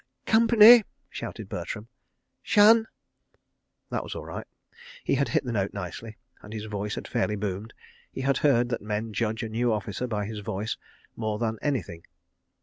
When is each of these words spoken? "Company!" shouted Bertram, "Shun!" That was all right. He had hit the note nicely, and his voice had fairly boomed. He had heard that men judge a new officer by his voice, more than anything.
"Company!" 0.25 0.83
shouted 1.11 1.47
Bertram, 1.47 1.87
"Shun!" 2.41 2.87
That 3.91 4.01
was 4.01 4.15
all 4.15 4.25
right. 4.25 4.47
He 5.03 5.13
had 5.13 5.29
hit 5.29 5.43
the 5.43 5.51
note 5.51 5.75
nicely, 5.75 6.17
and 6.41 6.53
his 6.53 6.65
voice 6.65 6.95
had 6.95 7.07
fairly 7.07 7.35
boomed. 7.35 7.75
He 8.11 8.21
had 8.21 8.37
heard 8.37 8.69
that 8.69 8.81
men 8.81 9.13
judge 9.13 9.43
a 9.43 9.49
new 9.49 9.71
officer 9.71 10.07
by 10.07 10.25
his 10.25 10.39
voice, 10.39 10.75
more 11.15 11.37
than 11.37 11.59
anything. 11.61 12.03